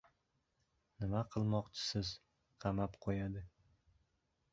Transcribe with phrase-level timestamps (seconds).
[1.03, 2.09] —Nima qil- moqchisiz,
[2.65, 3.45] qamab qo‘yadi!